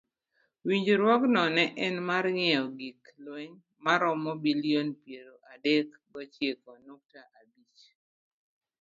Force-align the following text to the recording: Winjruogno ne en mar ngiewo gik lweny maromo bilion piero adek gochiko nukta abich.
Winjruogno 0.67 1.43
ne 1.55 1.65
en 1.85 1.95
mar 2.09 2.25
ngiewo 2.37 2.67
gik 2.79 3.01
lweny 3.23 3.53
maromo 3.85 4.31
bilion 4.43 4.87
piero 5.03 5.35
adek 5.53 5.87
gochiko 6.11 6.71
nukta 6.85 7.21
abich. 7.39 7.81